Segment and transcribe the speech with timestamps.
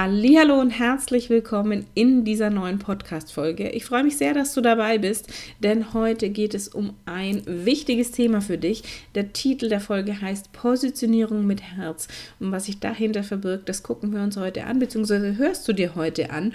[0.00, 3.70] Hallo und herzlich willkommen in dieser neuen Podcast Folge.
[3.70, 5.26] Ich freue mich sehr, dass du dabei bist,
[5.58, 8.84] denn heute geht es um ein wichtiges Thema für dich.
[9.16, 12.06] Der Titel der Folge heißt Positionierung mit Herz
[12.38, 15.96] und was sich dahinter verbirgt, das gucken wir uns heute an beziehungsweise hörst du dir
[15.96, 16.52] heute an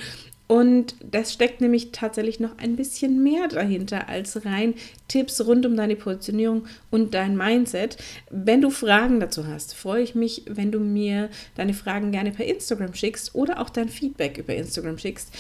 [0.48, 4.76] und das steckt nämlich tatsächlich noch ein bisschen mehr dahinter als rein
[5.08, 7.98] Tipps rund um deine Positionierung und dein Mindset.
[8.30, 12.45] Wenn du Fragen dazu hast, freue ich mich, wenn du mir deine Fragen gerne per
[12.45, 15.34] Instagram schickst oder auch dein Feedback über Instagram schickst.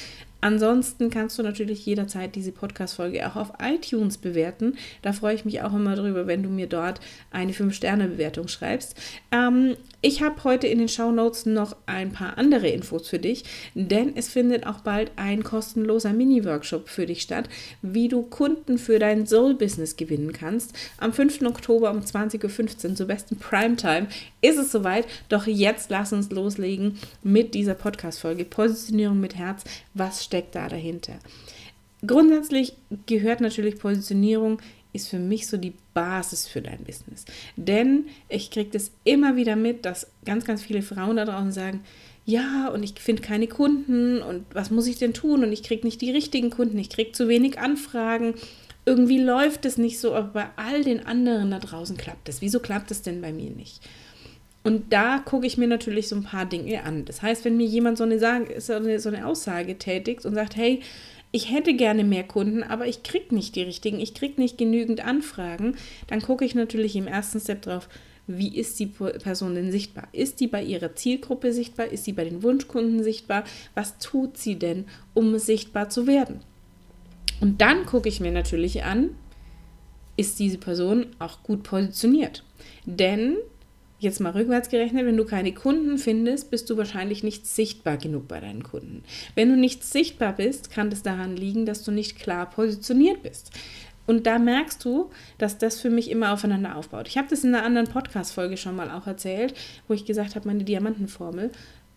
[0.43, 4.75] Ansonsten kannst du natürlich jederzeit diese Podcast-Folge auch auf iTunes bewerten.
[5.01, 6.99] Da freue ich mich auch immer drüber, wenn du mir dort
[7.31, 8.97] eine 5-Sterne-Bewertung schreibst.
[9.31, 13.45] Ähm, ich habe heute in den Show Notes noch ein paar andere Infos für dich,
[13.73, 17.47] denn es findet auch bald ein kostenloser Mini-Workshop für dich statt,
[17.81, 20.73] wie du Kunden für dein Soul-Business gewinnen kannst.
[20.97, 21.43] Am 5.
[21.43, 24.07] Oktober um 20.15 Uhr zur besten Primetime
[24.41, 25.07] ist es soweit.
[25.29, 29.63] Doch jetzt lass uns loslegen mit dieser Podcast-Folge Positionierung mit Herz.
[29.93, 31.19] Was steckt da dahinter?
[32.05, 32.73] Grundsätzlich
[33.05, 34.59] gehört natürlich Positionierung
[34.93, 37.25] ist für mich so die Basis für dein Business.
[37.55, 41.83] Denn ich kriege das immer wieder mit, dass ganz, ganz viele Frauen da draußen sagen,
[42.25, 45.43] ja, und ich finde keine Kunden und was muss ich denn tun?
[45.43, 48.35] Und ich kriege nicht die richtigen Kunden, ich kriege zu wenig Anfragen.
[48.85, 52.41] Irgendwie läuft es nicht so, aber bei all den anderen da draußen klappt es.
[52.41, 53.81] Wieso klappt es denn bei mir nicht?
[54.63, 57.03] Und da gucke ich mir natürlich so ein paar Dinge an.
[57.05, 60.81] Das heißt, wenn mir jemand so eine, eine, so eine Aussage tätigt und sagt, hey,
[61.31, 65.03] ich hätte gerne mehr Kunden, aber ich kriege nicht die richtigen, ich kriege nicht genügend
[65.03, 65.75] Anfragen,
[66.07, 67.89] dann gucke ich natürlich im ersten Step drauf,
[68.27, 70.07] wie ist die Person denn sichtbar?
[70.13, 71.87] Ist die bei ihrer Zielgruppe sichtbar?
[71.87, 73.43] Ist sie bei den Wunschkunden sichtbar?
[73.75, 76.39] Was tut sie denn, um sichtbar zu werden?
[77.41, 79.09] Und dann gucke ich mir natürlich an,
[80.15, 82.43] ist diese Person auch gut positioniert?
[82.85, 83.35] Denn
[84.03, 88.27] jetzt mal rückwärts gerechnet, wenn du keine Kunden findest, bist du wahrscheinlich nicht sichtbar genug
[88.27, 89.03] bei deinen Kunden.
[89.35, 93.51] Wenn du nicht sichtbar bist, kann das daran liegen, dass du nicht klar positioniert bist.
[94.05, 97.07] Und da merkst du, dass das für mich immer aufeinander aufbaut.
[97.07, 99.53] Ich habe das in einer anderen Podcast-Folge schon mal auch erzählt,
[99.87, 101.51] wo ich gesagt habe, meine Diamantenformel,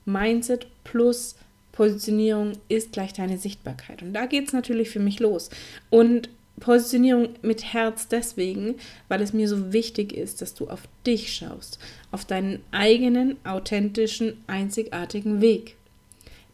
[0.04, 1.34] Mindset plus
[1.72, 4.02] Positionierung ist gleich deine Sichtbarkeit.
[4.02, 5.50] Und da geht es natürlich für mich los.
[5.90, 6.30] Und
[6.60, 8.76] Positionierung mit Herz deswegen,
[9.08, 11.78] weil es mir so wichtig ist, dass du auf dich schaust,
[12.10, 15.76] auf deinen eigenen, authentischen, einzigartigen Weg.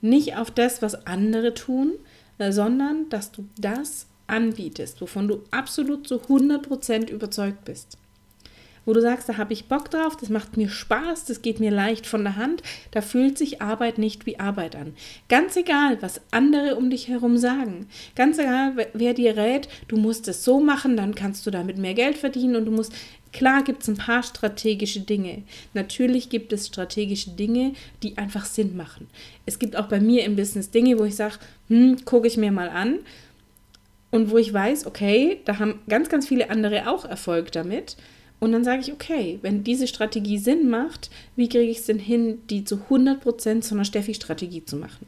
[0.00, 1.92] Nicht auf das, was andere tun,
[2.38, 7.98] sondern dass du das anbietest, wovon du absolut zu 100% überzeugt bist
[8.84, 11.70] wo du sagst, da habe ich Bock drauf, das macht mir Spaß, das geht mir
[11.70, 14.94] leicht von der Hand, da fühlt sich Arbeit nicht wie Arbeit an.
[15.28, 20.28] Ganz egal, was andere um dich herum sagen, ganz egal, wer dir rät, du musst
[20.28, 22.92] es so machen, dann kannst du damit mehr Geld verdienen und du musst
[23.32, 25.42] Klar gibt es ein paar strategische Dinge.
[25.72, 27.72] Natürlich gibt es strategische Dinge,
[28.02, 29.08] die einfach Sinn machen.
[29.46, 31.36] Es gibt auch bei mir im Business Dinge, wo ich sage,
[31.68, 32.98] hm, gucke ich mir mal an.
[34.10, 37.96] Und wo ich weiß, okay, da haben ganz, ganz viele andere auch Erfolg damit.
[38.42, 42.00] Und dann sage ich, okay, wenn diese Strategie Sinn macht, wie kriege ich es denn
[42.00, 45.06] hin, die zu 100% zu einer Steffi-Strategie zu machen?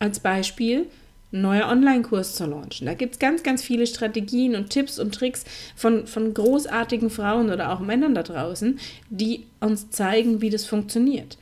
[0.00, 0.84] Als Beispiel,
[1.30, 2.86] neuer Online-Kurs zu launchen.
[2.86, 7.50] Da gibt es ganz, ganz viele Strategien und Tipps und Tricks von, von großartigen Frauen
[7.50, 8.78] oder auch Männern da draußen,
[9.08, 11.38] die uns zeigen, wie das funktioniert.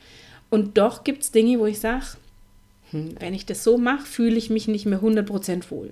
[0.49, 2.05] Und doch gibt es Dinge, wo ich sage,
[2.91, 5.91] hm, wenn ich das so mache, fühle ich mich nicht mehr 100% wohl.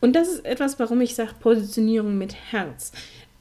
[0.00, 2.92] Und das ist etwas, warum ich sage, Positionierung mit Herz.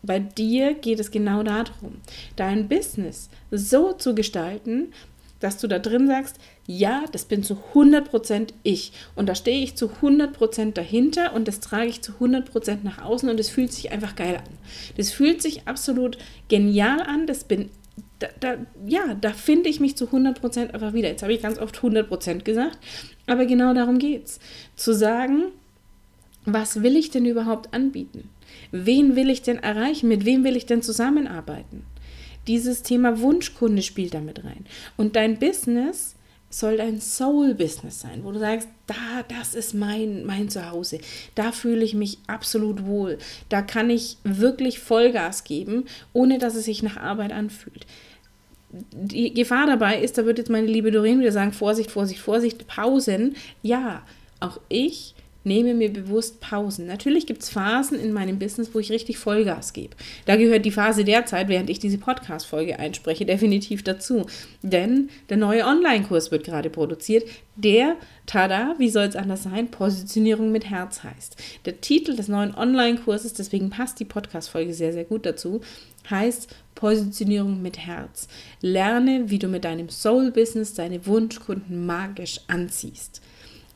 [0.04, 2.02] Bei dir geht es genau darum,
[2.36, 4.94] dein Business so zu gestalten,
[5.40, 9.76] dass du da drin sagst, ja, das bin zu 100% ich und da stehe ich
[9.76, 13.92] zu 100% dahinter und das trage ich zu 100% nach außen und es fühlt sich
[13.92, 14.58] einfach geil an.
[14.98, 16.18] Das fühlt sich absolut
[16.48, 17.70] genial an, das bin
[18.20, 21.10] da, da, ja, da finde ich mich zu 100% einfach wieder.
[21.10, 22.78] Jetzt habe ich ganz oft 100% gesagt,
[23.26, 24.40] aber genau darum geht es.
[24.76, 25.46] Zu sagen,
[26.46, 28.30] was will ich denn überhaupt anbieten?
[28.72, 30.08] Wen will ich denn erreichen?
[30.08, 31.86] Mit wem will ich denn zusammenarbeiten?
[32.48, 34.66] Dieses Thema Wunschkunde spielt damit rein.
[34.98, 36.16] Und dein Business
[36.50, 41.00] soll dein Soul-Business sein, wo du sagst, da, das ist mein, mein Zuhause.
[41.34, 43.18] Da fühle ich mich absolut wohl.
[43.50, 47.86] Da kann ich wirklich Vollgas geben, ohne dass es sich nach Arbeit anfühlt.
[48.92, 52.68] Die Gefahr dabei ist, da wird jetzt meine liebe Doreen wieder sagen, Vorsicht, Vorsicht, Vorsicht,
[52.68, 53.36] Pausen.
[53.62, 54.04] Ja,
[54.40, 56.88] auch ich nehme mir bewusst Pausen.
[56.88, 59.96] Natürlich gibt es Phasen in meinem Business, wo ich richtig Vollgas gebe.
[60.26, 64.26] Da gehört die Phase derzeit, während ich diese Podcast-Folge einspreche, definitiv dazu.
[64.62, 67.96] Denn der neue Online-Kurs wird gerade produziert, der,
[68.26, 71.36] tada, wie soll es anders sein, Positionierung mit Herz heißt.
[71.66, 75.62] Der Titel des neuen Online-Kurses, deswegen passt die Podcast-Folge sehr, sehr gut dazu,
[76.10, 78.28] heißt Positionierung mit Herz.
[78.62, 83.22] Lerne, wie du mit deinem Soul-Business deine Wunschkunden magisch anziehst.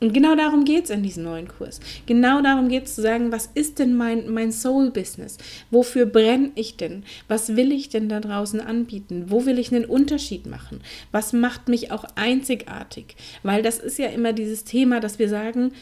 [0.00, 1.80] Und genau darum geht es in diesem neuen Kurs.
[2.04, 5.38] Genau darum geht es zu sagen, was ist denn mein, mein Soul-Business?
[5.70, 7.04] Wofür brenne ich denn?
[7.28, 9.26] Was will ich denn da draußen anbieten?
[9.28, 10.80] Wo will ich einen Unterschied machen?
[11.12, 13.16] Was macht mich auch einzigartig?
[13.42, 15.72] Weil das ist ja immer dieses Thema, dass wir sagen,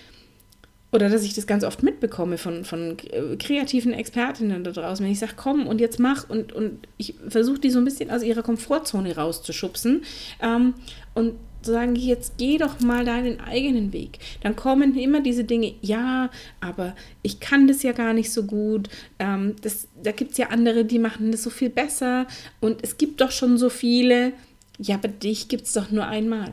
[0.95, 2.97] oder dass ich das ganz oft mitbekomme von, von
[3.41, 7.59] kreativen Expertinnen da draußen, wenn ich sage, komm und jetzt mach und, und ich versuche
[7.59, 10.05] die so ein bisschen aus ihrer Komfortzone rauszuschubsen
[10.41, 10.75] ähm,
[11.15, 11.35] und
[11.65, 14.19] zu sagen, jetzt geh doch mal deinen eigenen Weg.
[14.43, 16.31] Dann kommen immer diese Dinge, ja,
[16.61, 18.89] aber ich kann das ja gar nicht so gut.
[19.19, 22.27] Ähm, das, da gibt es ja andere, die machen das so viel besser.
[22.61, 24.33] Und es gibt doch schon so viele.
[24.79, 26.53] Ja, aber dich gibt es doch nur einmal.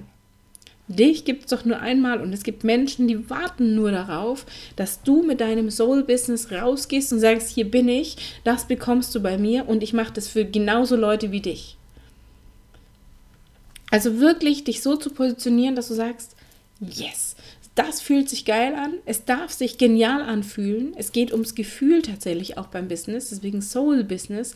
[0.88, 5.04] Dich gibt es doch nur einmal und es gibt Menschen, die warten nur darauf, dass
[5.04, 9.70] du mit deinem Soul-Business rausgehst und sagst, hier bin ich, das bekommst du bei mir
[9.70, 11.78] und ich mache das für genauso Leute wie dich.
[13.92, 16.36] Also wirklich dich so zu positionieren, dass du sagst,
[16.80, 17.36] yes,
[17.76, 20.94] das fühlt sich geil an, es darf sich genial anfühlen.
[20.98, 24.56] Es geht ums Gefühl tatsächlich auch beim Business, deswegen Soul Business,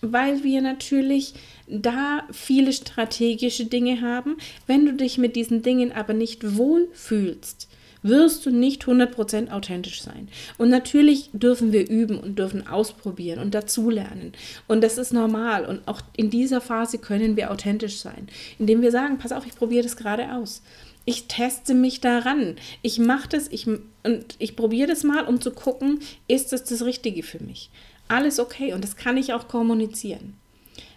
[0.00, 1.34] weil wir natürlich
[1.68, 4.36] da viele strategische Dinge haben.
[4.66, 7.68] Wenn du dich mit diesen Dingen aber nicht wohl fühlst,
[8.02, 10.28] wirst du nicht 100% authentisch sein.
[10.58, 14.32] Und natürlich dürfen wir üben und dürfen ausprobieren und dazulernen.
[14.68, 15.64] Und das ist normal.
[15.64, 18.28] Und auch in dieser Phase können wir authentisch sein,
[18.58, 20.62] indem wir sagen, pass auf, ich probiere das gerade aus.
[21.04, 22.56] Ich teste mich daran.
[22.82, 26.84] Ich mache das ich, und ich probiere das mal, um zu gucken, ist das das
[26.84, 27.70] Richtige für mich.
[28.08, 30.34] Alles okay und das kann ich auch kommunizieren.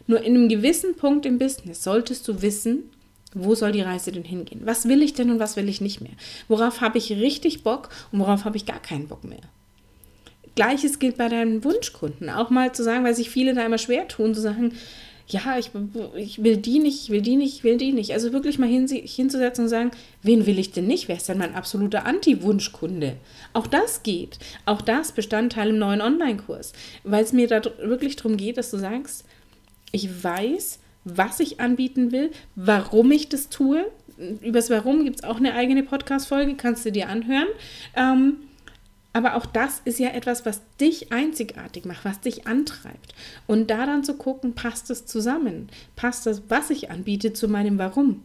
[0.08, 2.92] Nur in einem gewissen Punkt im Business solltest du wissen,
[3.36, 4.62] wo soll die Reise denn hingehen?
[4.64, 6.14] Was will ich denn und was will ich nicht mehr?
[6.48, 9.42] Worauf habe ich richtig Bock und worauf habe ich gar keinen Bock mehr?
[10.56, 12.30] Gleiches gilt bei deinen Wunschkunden.
[12.30, 14.72] Auch mal zu sagen, weil sich viele da immer schwer tun, zu sagen,
[15.28, 15.72] ja, ich,
[16.16, 18.14] ich will die nicht, ich will die nicht, ich will die nicht.
[18.14, 19.92] Also wirklich mal hin, hinzusetzen und sagen,
[20.22, 21.08] wen will ich denn nicht?
[21.08, 23.18] Wer ist denn mein absoluter Anti-Wunschkunde?
[23.52, 24.38] Auch das geht.
[24.66, 26.74] Auch das Bestandteil im neuen Online-Kurs.
[27.04, 29.26] Weil es mir da wirklich darum geht, dass du sagst,
[29.92, 33.86] ich weiß, was ich anbieten will, warum ich das tue.
[34.42, 37.48] Übers Warum gibt es auch eine eigene Podcast-Folge, kannst du dir anhören.
[37.96, 38.38] Ähm,
[39.14, 43.16] aber auch das ist ja etwas, was dich einzigartig macht, was dich antreibt.
[43.48, 45.70] Und da dann zu gucken, passt das zusammen?
[45.96, 48.24] Passt das, was ich anbiete, zu meinem Warum?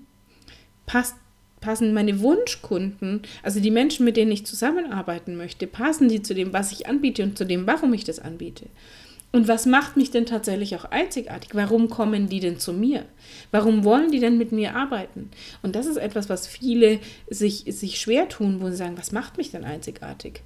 [0.87, 1.15] Passt,
[1.61, 6.53] passen meine Wunschkunden, also die Menschen, mit denen ich zusammenarbeiten möchte, passen die zu dem,
[6.53, 8.67] was ich anbiete und zu dem, warum ich das anbiete?
[9.33, 11.51] Und was macht mich denn tatsächlich auch einzigartig?
[11.55, 13.05] Warum kommen die denn zu mir?
[13.53, 15.31] Warum wollen die denn mit mir arbeiten?
[15.63, 16.99] Und das ist etwas, was viele
[17.29, 20.43] sich, sich schwer tun, wo sie sagen, was macht mich denn einzigartig?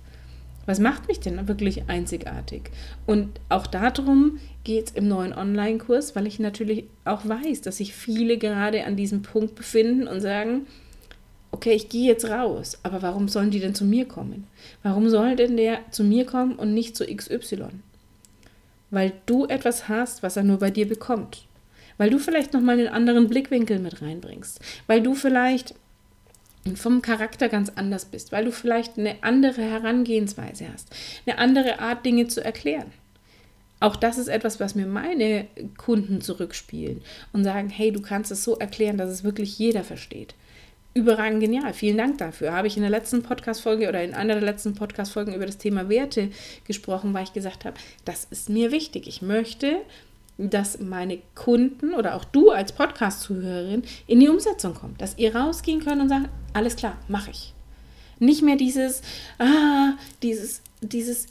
[0.66, 2.70] Was macht mich denn wirklich einzigartig?
[3.06, 7.94] Und auch darum geht es im neuen Online-Kurs, weil ich natürlich auch weiß, dass sich
[7.94, 10.66] viele gerade an diesem Punkt befinden und sagen,
[11.52, 14.46] okay, ich gehe jetzt raus, aber warum sollen die denn zu mir kommen?
[14.82, 17.68] Warum soll denn der zu mir kommen und nicht zu XY?
[18.94, 21.46] Weil du etwas hast, was er nur bei dir bekommt.
[21.96, 24.60] Weil du vielleicht nochmal einen anderen Blickwinkel mit reinbringst.
[24.86, 25.74] Weil du vielleicht
[26.74, 28.32] vom Charakter ganz anders bist.
[28.32, 30.88] Weil du vielleicht eine andere Herangehensweise hast.
[31.26, 32.92] Eine andere Art, Dinge zu erklären.
[33.80, 35.46] Auch das ist etwas, was mir meine
[35.76, 40.34] Kunden zurückspielen und sagen, hey, du kannst es so erklären, dass es wirklich jeder versteht
[40.94, 41.74] überragend genial.
[41.74, 42.52] Vielen Dank dafür.
[42.52, 45.88] Habe ich in der letzten Podcast-Folge oder in einer der letzten Podcast-Folgen über das Thema
[45.88, 46.30] Werte
[46.66, 49.08] gesprochen, weil ich gesagt habe, das ist mir wichtig.
[49.08, 49.78] Ich möchte,
[50.38, 55.00] dass meine Kunden oder auch du als Podcast-Zuhörerin in die Umsetzung kommt.
[55.00, 57.52] Dass ihr rausgehen könnt und sagen, alles klar, mache ich.
[58.20, 59.02] Nicht mehr dieses,
[59.38, 61.26] ah, dieses, dieses,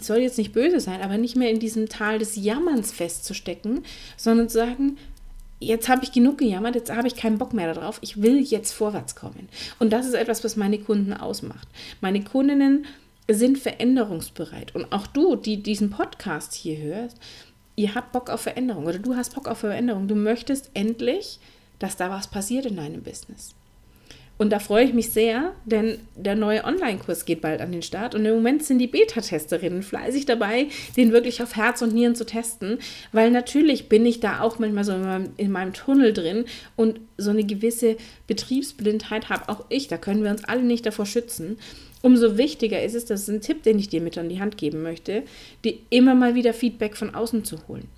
[0.00, 3.84] soll jetzt nicht böse sein, aber nicht mehr in diesem Tal des Jammerns festzustecken,
[4.16, 4.98] sondern zu sagen,
[5.66, 8.72] jetzt habe ich genug gejammert, jetzt habe ich keinen Bock mehr darauf, ich will jetzt
[8.72, 9.48] vorwärts kommen.
[9.78, 11.68] Und das ist etwas, was meine Kunden ausmacht.
[12.00, 12.86] Meine Kundinnen
[13.28, 14.74] sind veränderungsbereit.
[14.74, 17.18] Und auch du, die diesen Podcast hier hörst,
[17.74, 20.08] ihr habt Bock auf Veränderung oder du hast Bock auf Veränderung.
[20.08, 21.38] Du möchtest endlich,
[21.78, 23.54] dass da was passiert in deinem Business.
[24.38, 28.14] Und da freue ich mich sehr, denn der neue Online-Kurs geht bald an den Start.
[28.14, 32.26] Und im Moment sind die Beta-Testerinnen fleißig dabei, den wirklich auf Herz und Nieren zu
[32.26, 32.78] testen.
[33.12, 36.44] Weil natürlich bin ich da auch manchmal so in meinem, in meinem Tunnel drin
[36.76, 39.88] und so eine gewisse Betriebsblindheit habe auch ich.
[39.88, 41.58] Da können wir uns alle nicht davor schützen.
[42.02, 44.58] Umso wichtiger ist es, das ist ein Tipp, den ich dir mit an die Hand
[44.58, 45.22] geben möchte,
[45.64, 47.88] dir immer mal wieder Feedback von außen zu holen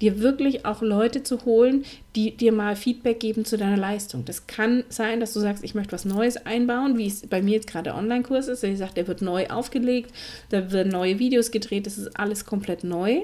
[0.00, 1.84] dir wirklich auch Leute zu holen,
[2.16, 4.24] die dir mal Feedback geben zu deiner Leistung.
[4.24, 7.54] Das kann sein, dass du sagst, ich möchte was Neues einbauen, wie es bei mir
[7.54, 8.64] jetzt gerade Online-Kurs ist.
[8.64, 10.12] Ich sage, der wird neu aufgelegt,
[10.48, 13.22] da werden neue Videos gedreht, das ist alles komplett neu.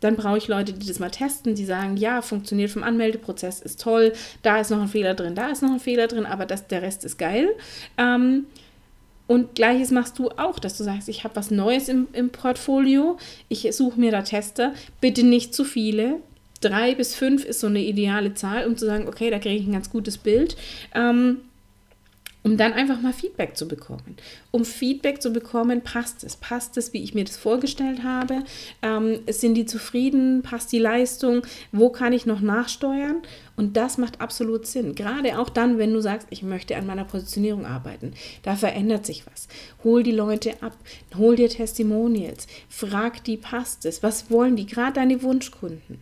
[0.00, 3.80] Dann brauche ich Leute, die das mal testen, die sagen, ja, funktioniert vom Anmeldeprozess, ist
[3.80, 6.66] toll, da ist noch ein Fehler drin, da ist noch ein Fehler drin, aber das,
[6.66, 7.48] der Rest ist geil.
[7.96, 8.46] Ähm,
[9.26, 13.18] und gleiches machst du auch, dass du sagst, ich habe was Neues im, im Portfolio,
[13.48, 16.20] ich suche mir da Tester, bitte nicht zu viele.
[16.60, 19.66] Drei bis fünf ist so eine ideale Zahl, um zu sagen, okay, da kriege ich
[19.66, 20.56] ein ganz gutes Bild.
[20.94, 21.38] Ähm,
[22.46, 24.16] um dann einfach mal Feedback zu bekommen.
[24.52, 28.44] Um Feedback zu bekommen, passt es, passt es, wie ich mir das vorgestellt habe,
[28.82, 33.16] ähm, sind die zufrieden, passt die Leistung, wo kann ich noch nachsteuern?
[33.56, 34.94] Und das macht absolut Sinn.
[34.94, 38.12] Gerade auch dann, wenn du sagst, ich möchte an meiner Positionierung arbeiten.
[38.44, 39.48] Da verändert sich was.
[39.82, 40.76] Hol die Leute ab,
[41.16, 45.98] hol dir Testimonials, frag die, passt es, was wollen die, gerade deine Wunschkunden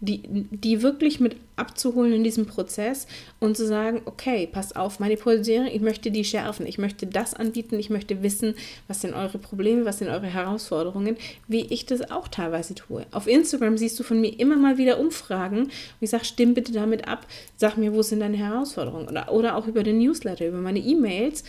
[0.00, 3.06] die, die wirklich mit abzuholen in diesem Prozess
[3.40, 7.32] und zu sagen, okay, pass auf, meine Positionierung, ich möchte die schärfen, ich möchte das
[7.32, 8.54] anbieten, ich möchte wissen,
[8.88, 11.16] was sind eure Probleme, was sind eure Herausforderungen,
[11.48, 13.06] wie ich das auch teilweise tue.
[13.10, 16.72] Auf Instagram siehst du von mir immer mal wieder Umfragen und ich sage, stimm bitte
[16.72, 17.26] damit ab,
[17.56, 21.42] sag mir, wo sind deine Herausforderungen oder, oder auch über den Newsletter, über meine E-Mails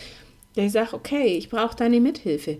[0.64, 2.58] ich sage, okay, ich brauche deine Mithilfe.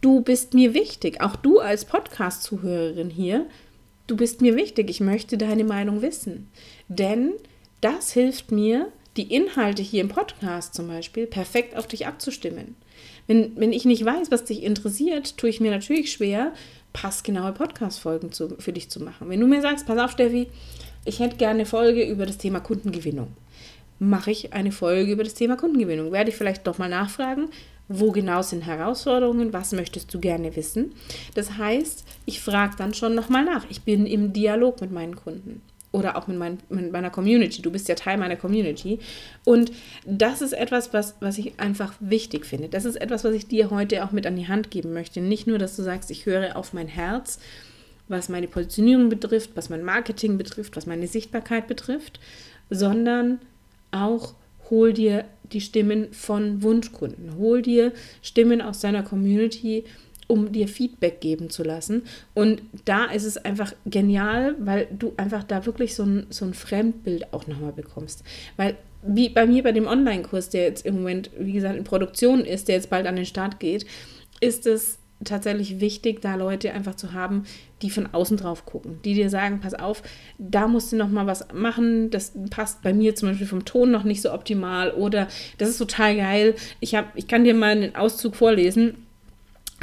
[0.00, 1.20] Du bist mir wichtig.
[1.20, 3.46] Auch du als Podcast-Zuhörerin hier
[4.06, 6.48] du bist mir wichtig, ich möchte deine Meinung wissen.
[6.88, 7.32] Denn
[7.80, 12.76] das hilft mir, die Inhalte hier im Podcast zum Beispiel perfekt auf dich abzustimmen.
[13.26, 16.52] Wenn, wenn ich nicht weiß, was dich interessiert, tue ich mir natürlich schwer,
[16.92, 19.28] passgenaue Podcast-Folgen für dich zu machen.
[19.28, 20.48] Wenn du mir sagst, pass auf, Steffi,
[21.04, 23.28] ich hätte gerne eine Folge über das Thema Kundengewinnung,
[23.98, 26.12] mache ich eine Folge über das Thema Kundengewinnung.
[26.12, 27.48] Werde ich vielleicht doch mal nachfragen,
[27.88, 30.92] wo genau sind Herausforderungen, was möchtest du gerne wissen.
[31.34, 33.64] Das heißt, ich frage dann schon nochmal nach.
[33.70, 35.62] Ich bin im Dialog mit meinen Kunden
[35.92, 37.62] oder auch mit, mein, mit, meiner Community.
[37.62, 38.98] Du bist ja Teil meiner Community.
[39.44, 39.72] Und
[40.04, 42.68] das ist etwas, was, was ich einfach wichtig finde.
[42.68, 45.20] Das ist etwas, was ich dir heute auch mit an die Hand geben möchte.
[45.20, 47.38] Nicht nur, dass du sagst, ich höre auf mein Herz,
[48.08, 52.20] was meine Positionierung betrifft, was mein Marketing betrifft, was meine Sichtbarkeit betrifft,
[52.68, 53.40] sondern
[53.90, 54.34] auch
[54.70, 57.92] hol dir die Stimmen von Wunschkunden, hol dir
[58.22, 59.84] Stimmen aus deiner Community,
[60.28, 62.02] um dir Feedback geben zu lassen.
[62.34, 66.54] Und da ist es einfach genial, weil du einfach da wirklich so ein, so ein
[66.54, 68.24] Fremdbild auch nochmal bekommst.
[68.56, 72.44] Weil wie bei mir bei dem Online-Kurs, der jetzt im Moment, wie gesagt, in Produktion
[72.44, 73.86] ist, der jetzt bald an den Start geht,
[74.40, 77.44] ist es tatsächlich wichtig, da Leute einfach zu haben,
[77.82, 80.02] die von außen drauf gucken, die dir sagen, pass auf,
[80.38, 83.90] da musst du noch mal was machen, das passt bei mir zum Beispiel vom Ton
[83.90, 85.28] noch nicht so optimal oder
[85.58, 86.54] das ist total geil.
[86.80, 89.06] Ich, hab, ich kann dir mal einen Auszug vorlesen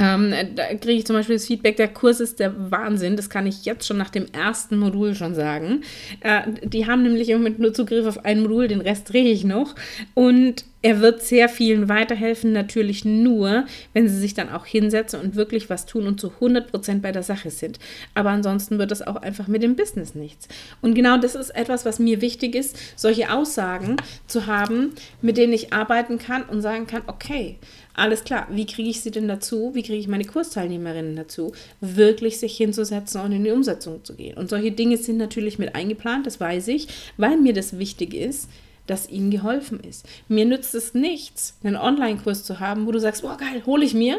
[0.00, 3.16] ähm, da kriege ich zum Beispiel das Feedback, der Kurs ist der Wahnsinn.
[3.16, 5.82] Das kann ich jetzt schon nach dem ersten Modul schon sagen.
[6.20, 9.44] Äh, die haben nämlich im Moment nur Zugriff auf ein Modul, den Rest drehe ich
[9.44, 9.74] noch.
[10.14, 13.64] Und er wird sehr vielen weiterhelfen, natürlich nur,
[13.94, 17.22] wenn sie sich dann auch hinsetzen und wirklich was tun und zu 100% bei der
[17.22, 17.78] Sache sind.
[18.12, 20.46] Aber ansonsten wird das auch einfach mit dem Business nichts.
[20.82, 25.54] Und genau das ist etwas, was mir wichtig ist, solche Aussagen zu haben, mit denen
[25.54, 27.56] ich arbeiten kann und sagen kann, okay,
[27.94, 32.38] alles klar, wie kriege ich sie denn dazu, wie kriege ich meine Kursteilnehmerinnen dazu, wirklich
[32.38, 34.36] sich hinzusetzen und in die Umsetzung zu gehen.
[34.36, 38.50] Und solche Dinge sind natürlich mit eingeplant, das weiß ich, weil mir das wichtig ist,
[38.86, 40.06] dass ihnen geholfen ist.
[40.28, 43.94] Mir nützt es nichts, einen Online-Kurs zu haben, wo du sagst, oh geil, hole ich
[43.94, 44.18] mir,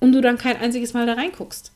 [0.00, 1.72] und du dann kein einziges Mal da reinguckst.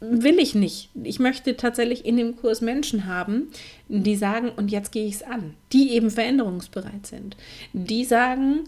[0.00, 0.90] Will ich nicht.
[1.02, 3.48] Ich möchte tatsächlich in dem Kurs Menschen haben,
[3.88, 7.36] die sagen, und jetzt gehe ich es an, die eben veränderungsbereit sind.
[7.72, 8.64] Die sagen,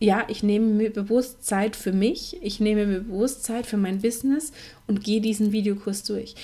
[0.00, 4.00] ja, ich nehme mir bewusst Zeit für mich, ich nehme mir bewusst Zeit für mein
[4.00, 4.52] Business
[4.86, 6.34] und gehe diesen Videokurs durch.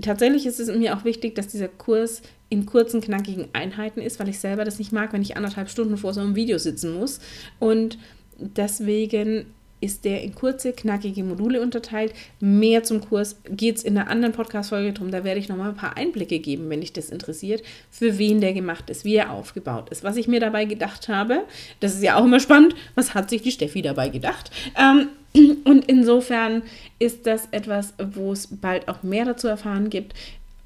[0.00, 2.22] Tatsächlich ist es mir auch wichtig, dass dieser Kurs
[2.52, 5.96] in kurzen, knackigen Einheiten ist, weil ich selber das nicht mag, wenn ich anderthalb Stunden
[5.96, 7.18] vor so einem Video sitzen muss.
[7.58, 7.96] Und
[8.38, 9.46] deswegen
[9.80, 12.12] ist der in kurze, knackige Module unterteilt.
[12.40, 15.10] Mehr zum Kurs geht es in einer anderen Podcast-Folge drum.
[15.10, 18.52] Da werde ich nochmal ein paar Einblicke geben, wenn dich das interessiert, für wen der
[18.52, 20.04] gemacht ist, wie er aufgebaut ist.
[20.04, 21.44] Was ich mir dabei gedacht habe,
[21.80, 24.50] das ist ja auch immer spannend, was hat sich die Steffi dabei gedacht?
[24.78, 25.08] Ähm,
[25.64, 26.62] und insofern
[26.98, 30.14] ist das etwas, wo es bald auch mehr dazu erfahren gibt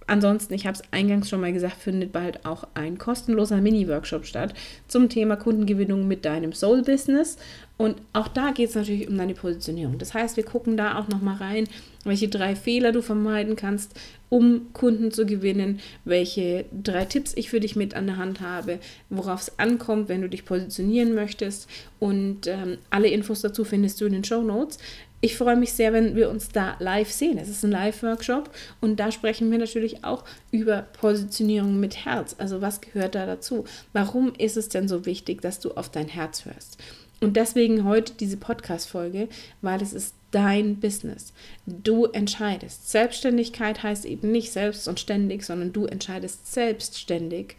[0.06, 4.54] ansonsten, ich habe es eingangs schon mal gesagt, findet bald auch ein kostenloser Mini-Workshop statt
[4.88, 7.36] zum Thema Kundengewinnung mit deinem Soul-Business.
[7.78, 9.98] Und auch da geht es natürlich um deine Positionierung.
[9.98, 11.68] Das heißt, wir gucken da auch nochmal rein,
[12.04, 13.92] welche drei Fehler du vermeiden kannst,
[14.28, 18.78] um Kunden zu gewinnen, welche drei Tipps ich für dich mit an der Hand habe,
[19.10, 21.68] worauf es ankommt, wenn du dich positionieren möchtest.
[21.98, 24.78] Und ähm, alle Infos dazu findest du in den Show Notes.
[25.26, 27.37] Ich freue mich sehr, wenn wir uns da live sehen.
[27.37, 28.49] Es ist ein Live-Workshop
[28.80, 32.37] und da sprechen wir natürlich auch über Positionierung mit Herz.
[32.38, 33.64] Also was gehört da dazu?
[33.92, 36.78] Warum ist es denn so wichtig, dass du auf dein Herz hörst?
[37.21, 39.28] Und deswegen heute diese Podcast-Folge,
[39.62, 41.33] weil es ist dein Business.
[41.66, 42.88] Du entscheidest.
[42.88, 47.56] Selbstständigkeit heißt eben nicht selbst und ständig, sondern du entscheidest selbstständig,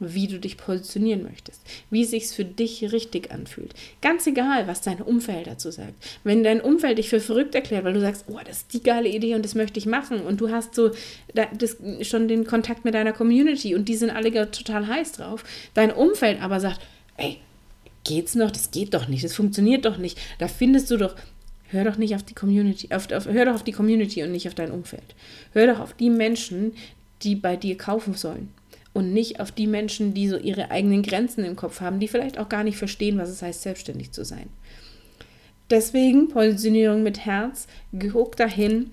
[0.00, 3.74] wie du dich positionieren möchtest, wie es sich für dich richtig anfühlt.
[4.02, 5.94] Ganz egal, was dein Umfeld dazu sagt.
[6.24, 9.08] Wenn dein Umfeld dich für verrückt erklärt, weil du sagst, oh, das ist die geile
[9.08, 10.90] Idee und das möchte ich machen und du hast so
[11.34, 15.92] das, schon den Kontakt mit deiner Community und die sind alle total heiß drauf, dein
[15.92, 16.80] Umfeld aber sagt,
[17.16, 17.38] ey,
[18.04, 18.50] geht's noch?
[18.50, 20.18] Das geht doch nicht, das funktioniert doch nicht.
[20.38, 21.14] Da findest du doch,
[21.68, 24.46] hör doch nicht auf die Community, auf, auf, hör doch auf die Community und nicht
[24.46, 25.14] auf dein Umfeld.
[25.52, 26.72] Hör doch auf die Menschen,
[27.22, 28.50] die bei dir kaufen sollen.
[28.94, 32.38] Und nicht auf die Menschen, die so ihre eigenen Grenzen im Kopf haben, die vielleicht
[32.38, 34.48] auch gar nicht verstehen, was es heißt, selbstständig zu sein.
[35.68, 37.66] Deswegen Positionierung mit Herz,
[37.98, 38.92] guck dahin,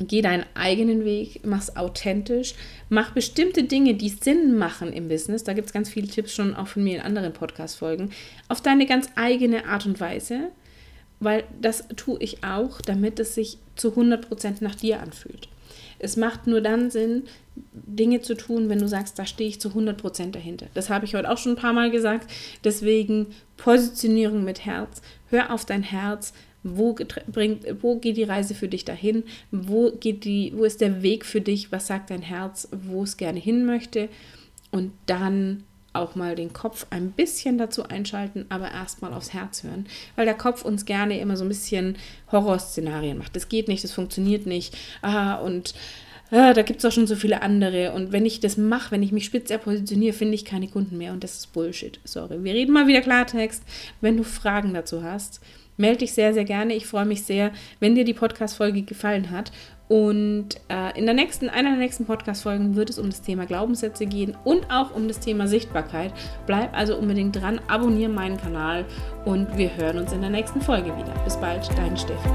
[0.00, 2.54] Geh deinen eigenen Weg, mach's authentisch,
[2.88, 5.42] mach bestimmte Dinge, die Sinn machen im Business.
[5.42, 8.12] Da gibt es ganz viele Tipps schon auch von mir in anderen Podcast-Folgen.
[8.46, 10.50] Auf deine ganz eigene Art und Weise,
[11.18, 15.48] weil das tue ich auch, damit es sich zu 100% nach dir anfühlt.
[15.98, 17.24] Es macht nur dann Sinn,
[17.72, 20.66] Dinge zu tun, wenn du sagst, da stehe ich zu 100% dahinter.
[20.74, 22.30] Das habe ich heute auch schon ein paar Mal gesagt.
[22.64, 25.02] Deswegen Positionierung mit Herz.
[25.30, 26.32] Hör auf dein Herz,
[26.62, 29.24] wo, bringt, wo geht die Reise für dich dahin?
[29.50, 31.72] Wo, geht die, wo ist der Weg für dich?
[31.72, 34.08] Was sagt dein Herz, wo es gerne hin möchte?
[34.70, 39.86] Und dann auch mal den Kopf ein bisschen dazu einschalten, aber erstmal aufs Herz hören,
[40.16, 41.96] weil der Kopf uns gerne immer so ein bisschen
[42.30, 43.34] Horrorszenarien macht.
[43.34, 44.76] Das geht nicht, das funktioniert nicht.
[45.02, 45.74] Ah, und
[46.30, 47.92] ah, da gibt es auch schon so viele andere.
[47.92, 51.12] Und wenn ich das mache, wenn ich mich spitz positioniere, finde ich keine Kunden mehr.
[51.12, 51.98] Und das ist Bullshit.
[52.04, 52.44] Sorry.
[52.44, 53.62] Wir reden mal wieder Klartext.
[54.00, 55.40] Wenn du Fragen dazu hast,
[55.78, 56.74] melde dich sehr, sehr gerne.
[56.74, 59.52] Ich freue mich sehr, wenn dir die Podcast-Folge gefallen hat.
[59.88, 64.06] Und äh, in der nächsten, einer der nächsten Podcast-Folgen wird es um das Thema Glaubenssätze
[64.06, 66.12] gehen und auch um das Thema Sichtbarkeit.
[66.46, 68.84] Bleib also unbedingt dran, abonniere meinen Kanal
[69.24, 71.14] und wir hören uns in der nächsten Folge wieder.
[71.24, 72.28] Bis bald, dein Steffi.